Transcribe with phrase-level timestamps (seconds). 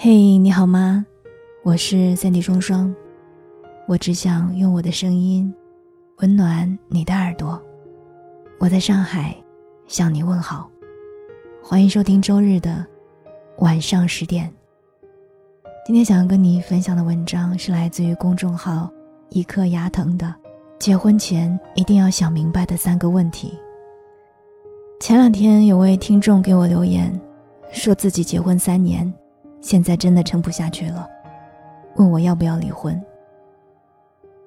[0.00, 1.04] 嘿，你好吗？
[1.64, 2.94] 我是三 D 双双，
[3.88, 5.52] 我只想用我的声音
[6.18, 7.60] 温暖你的耳朵。
[8.60, 9.34] 我在上海
[9.88, 10.70] 向你问好，
[11.60, 12.86] 欢迎收听周日的
[13.58, 14.48] 晚上十点。
[15.84, 18.88] 今天想要跟你分享的文章是来自于公众号
[19.30, 20.32] “一颗牙疼”的，
[20.78, 23.52] 结婚前一定要想明白的三个问题。
[25.00, 27.20] 前两天有位听众给我留言，
[27.72, 29.12] 说自己结婚三年。
[29.60, 31.08] 现在真的撑不下去了，
[31.96, 33.00] 问我要不要离婚。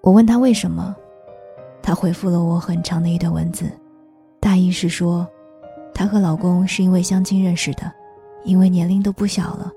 [0.02, 0.96] 我问他为什么，
[1.82, 3.70] 他回复了我很长的一段文字，
[4.40, 5.28] 大意是说，
[5.94, 7.92] 她和老公是因为相亲认识的，
[8.44, 9.72] 因为年龄都不小了，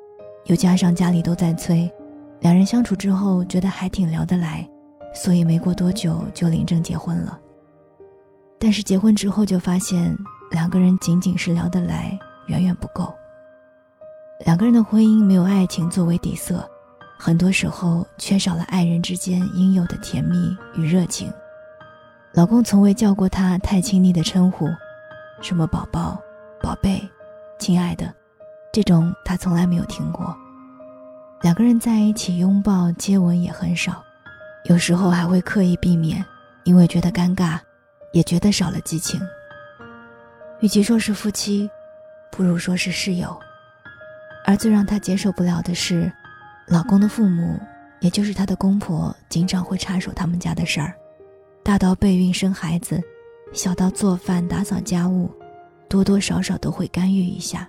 [0.44, 1.92] 又加上家里都在催，
[2.40, 4.66] 两人相处之后觉得还挺聊得来，
[5.14, 7.38] 所以没过多久就领证结婚了。
[8.58, 10.16] 但是结婚之后就发现，
[10.50, 13.12] 两个人仅仅是聊得来，远远不够。
[14.40, 16.68] 两个人的婚姻没有爱情作为底色，
[17.16, 21.32] 很多时候缺少了爱人之间应有的甜蜜与热情。
[22.32, 24.68] 老公从未叫过她太亲昵的称呼，
[25.40, 26.20] 什么宝宝、
[26.60, 27.00] 宝贝、
[27.60, 28.12] 亲爱的，
[28.72, 30.36] 这种她从来没有听过。
[31.40, 34.02] 两个人在一起拥抱、接吻也很少，
[34.64, 36.22] 有时候还会刻意避免，
[36.64, 37.58] 因为觉得尴尬，
[38.12, 39.20] 也觉得少了激情。
[40.58, 41.70] 与其说是夫妻，
[42.32, 43.38] 不如说是室友。
[44.44, 46.12] 而最让她接受不了的是，
[46.68, 47.58] 老公的父母，
[48.00, 50.94] 也就是她的公婆，经常会插手他们家的事儿，
[51.62, 53.02] 大到备孕生孩子，
[53.52, 55.30] 小到做饭打扫家务，
[55.88, 57.68] 多多少少都会干预一下。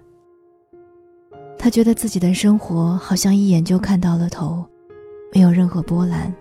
[1.58, 4.64] 她觉得自己的生活好像一眼就看到了头，
[5.34, 6.34] 没有任何波澜，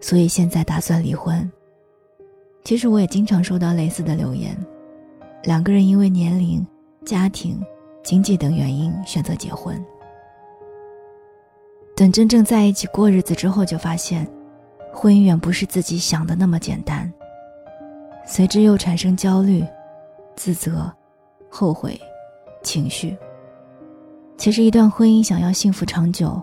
[0.00, 1.50] 所以现在打算离婚。
[2.64, 4.56] 其实我也经常收到类似的留言，
[5.42, 6.66] 两个人因为年龄、
[7.04, 7.62] 家庭。
[8.04, 9.82] 经济等原因选择结婚，
[11.96, 14.30] 等真正在一起过日子之后，就发现，
[14.92, 17.10] 婚姻远不是自己想的那么简单。
[18.26, 19.64] 随之又产生焦虑、
[20.36, 20.92] 自责、
[21.48, 21.98] 后悔、
[22.62, 23.16] 情绪。
[24.36, 26.38] 其实，一段婚姻想要幸福长久，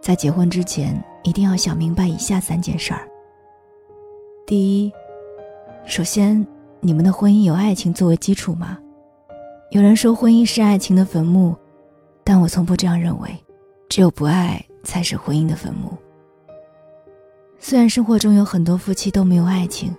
[0.00, 3.08] 在结婚之前一定要想明白以下三件事儿。
[4.46, 4.92] 第一，
[5.86, 6.46] 首先，
[6.80, 8.78] 你们的婚姻有爱情作为基础吗？
[9.72, 11.56] 有人说婚姻是爱情的坟墓，
[12.22, 13.30] 但我从不这样认为，
[13.88, 15.96] 只有不爱才是婚姻的坟墓。
[17.58, 19.90] 虽然生活中有很多夫妻都没有爱情，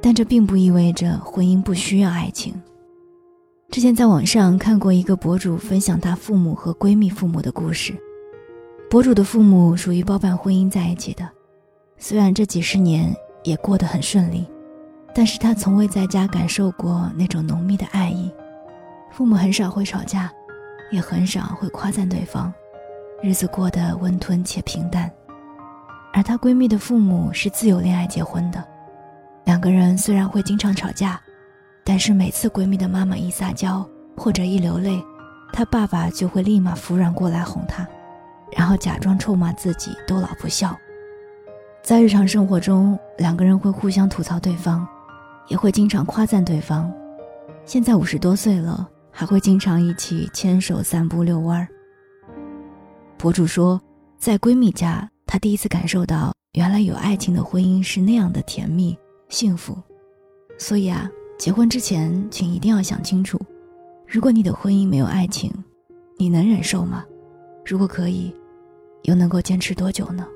[0.00, 2.54] 但这并不意味着婚姻不需要爱情。
[3.70, 7.94] 之前在网上看过一个博主分享他父母和闺蜜父母的故事，
[8.88, 11.28] 博主的父母属于包办婚姻在一起的，
[11.98, 14.46] 虽然这几十年也过得很顺利，
[15.14, 18.32] 但是他从未在家感受过那种浓密的爱意。
[19.12, 20.32] 父母很少会吵架，
[20.90, 22.52] 也很少会夸赞对方，
[23.22, 25.10] 日子过得温吞且平淡。
[26.14, 28.64] 而她闺蜜的父母是自由恋爱结婚的，
[29.44, 31.20] 两个人虽然会经常吵架，
[31.84, 33.86] 但是每次闺蜜的妈妈一撒娇
[34.16, 35.04] 或者一流泪，
[35.52, 37.86] 她爸爸就会立马服软过来哄她，
[38.56, 40.74] 然后假装臭骂自己多老不孝。
[41.82, 44.86] 在日常生活中，两个人会互相吐槽对方，
[45.48, 46.90] 也会经常夸赞对方。
[47.66, 48.88] 现在五十多岁了。
[49.12, 51.68] 还会经常一起牵手散步遛弯儿。
[53.18, 53.80] 博主说，
[54.18, 59.76] 在闺蜜家，她第一次感受到原来有爱情的婚姻是那样的甜蜜幸福。
[60.58, 61.08] 所以啊，
[61.38, 63.38] 结婚之前，请一定要想清楚：
[64.06, 65.52] 如果你的婚姻没有爱情，
[66.16, 67.04] 你能忍受吗？
[67.64, 68.34] 如果可以，
[69.02, 70.26] 又能够坚持多久呢？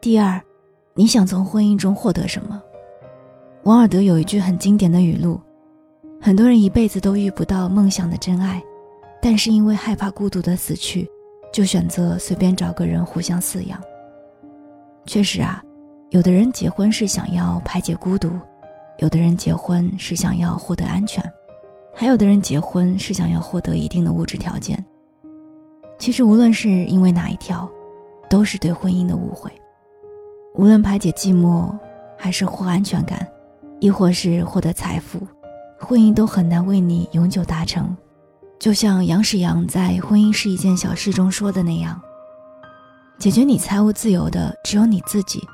[0.00, 0.40] 第二，
[0.94, 2.62] 你想从婚姻中获得什么？
[3.64, 5.40] 王尔德有一句很经典的语录。
[6.20, 8.62] 很多人一辈子都遇不到梦想的真爱，
[9.22, 11.08] 但是因为害怕孤独的死去，
[11.52, 13.80] 就选择随便找个人互相饲养。
[15.04, 15.62] 确实啊，
[16.10, 18.30] 有的人结婚是想要排解孤独，
[18.98, 21.22] 有的人结婚是想要获得安全，
[21.94, 24.84] 还有的人结婚是想要获得一定的物质条件。
[25.98, 27.70] 其实无论是因为哪一条，
[28.28, 29.50] 都是对婚姻的误会。
[30.54, 31.72] 无论排解寂寞，
[32.18, 33.26] 还是获安全感，
[33.78, 35.20] 亦或是获得财富。
[35.78, 37.94] 婚姻都很难为你永久达成，
[38.58, 42.00] 就像杨世阳在《婚姻是一件小事》中说的那样
[43.18, 45.46] ：“解决你财务自由的只有你自己，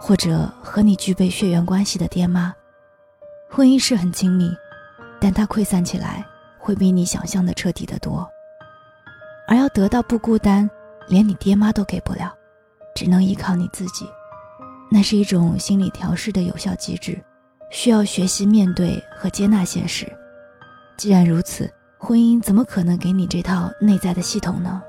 [0.00, 2.54] 或者和你具备血缘关系的爹妈。
[3.50, 4.50] 婚姻是很亲密，
[5.20, 6.24] 但它溃散起来
[6.58, 8.26] 会比你想象的彻底的多。
[9.46, 10.70] 而要得到不孤单，
[11.08, 12.32] 连你爹妈都给不了，
[12.94, 14.08] 只能依靠你自己。
[14.88, 17.20] 那是一种心理调试的有效机制。”
[17.70, 20.06] 需要学习面对和接纳现实。
[20.96, 24.82] 既然如此，婚姻怎么可能给你这套内在的系统呢？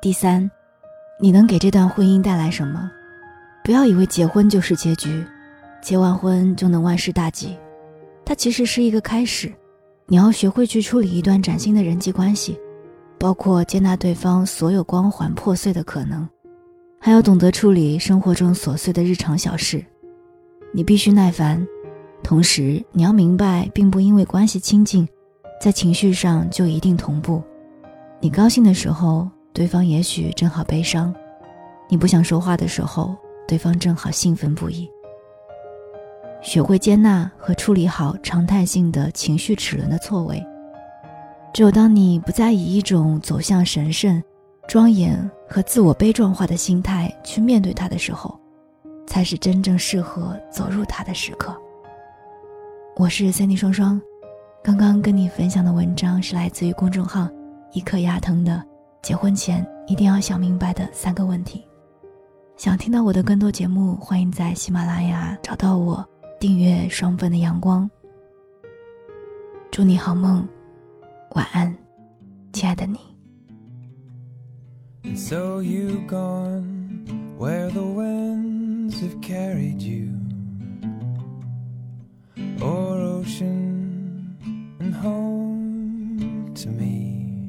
[0.00, 0.50] 第三，
[1.20, 2.90] 你能给这段婚姻带来什么？
[3.64, 5.26] 不要以为结婚就是结局，
[5.82, 7.56] 结完婚就能万事大吉，
[8.24, 9.52] 它其实是一个开始。
[10.06, 12.56] 你要学会去处理一段崭新的人际关系，
[13.18, 16.28] 包括接纳对方所有光环破碎的可能，
[17.00, 19.84] 还要懂得处理生活中琐碎的日常小事。
[20.76, 21.66] 你必须耐烦，
[22.22, 25.08] 同时你要明白，并不因为关系亲近，
[25.58, 27.42] 在情绪上就一定同步。
[28.20, 31.10] 你高兴的时候，对方也许正好悲伤；
[31.88, 33.16] 你不想说话的时候，
[33.48, 34.86] 对方正好兴奋不已。
[36.42, 40.44] 学会接纳和处理好常态性的情绪齿轮的错位。
[41.54, 44.22] 只有当你不再以一种走向神圣、
[44.68, 45.18] 庄严
[45.48, 48.38] 和自我悲壮化的心态去面对它的时候，
[49.06, 51.56] 才是真正适合走入它的时刻。
[52.96, 54.00] 我是三 D 双双，
[54.62, 57.28] 刚刚跟你分享的文章是来自于公众号
[57.72, 58.62] “一颗牙疼”的，
[59.02, 61.64] 结婚前一定要想明白的三个问题。
[62.56, 66.02] 想听到我的更多节目，欢迎在喜马拉雅找到我，
[66.40, 67.88] 订阅双份的阳光。
[69.70, 70.48] 祝你好梦，
[71.32, 71.76] 晚安，
[72.54, 72.98] 亲爱的你。
[78.86, 80.14] winds have carried you,
[82.62, 84.38] o'er ocean
[84.78, 87.42] and home to me.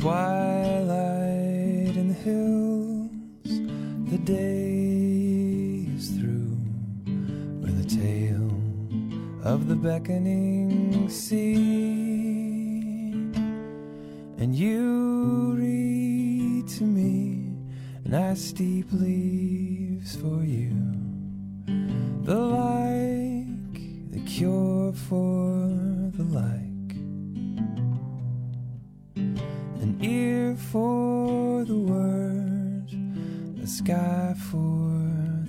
[0.00, 3.60] Twilight in the hills,
[4.10, 6.56] the day is through,
[7.60, 8.50] with a tale
[9.44, 11.56] of the beckoning sea,
[14.38, 17.25] and you read to me.
[18.14, 20.74] I steep leaves for you
[22.22, 23.80] the like
[24.10, 25.68] the cure for
[26.16, 26.92] the like
[29.82, 32.36] an ear for the word
[33.66, 34.92] a sky for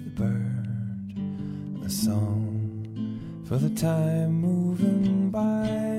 [0.03, 5.96] the bird, a song for the time moving by.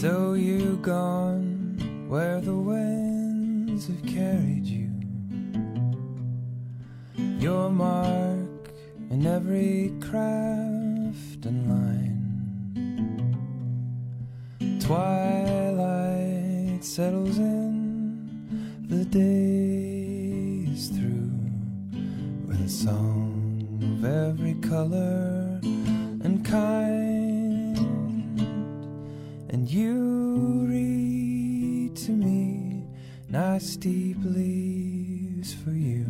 [0.00, 4.88] So you've gone where the winds have carried you.
[7.40, 8.70] Your mark
[9.10, 12.14] in every craft and line.
[14.78, 21.32] Twilight settles in, the day is through
[22.46, 27.17] with a song of every color and kind
[29.50, 32.84] and you read to me
[33.30, 36.06] nice deep leaves for you.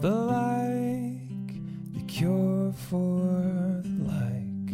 [0.00, 1.54] The like,
[1.94, 4.70] the cure for the like,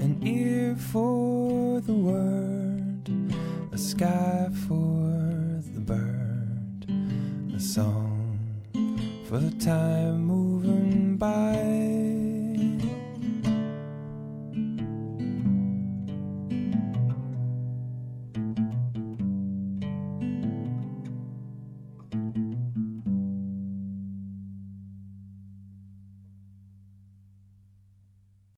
[0.00, 3.10] an ear for the word,
[3.72, 6.86] a sky for the bird,
[7.54, 8.38] a song
[9.28, 11.85] for the time moving by.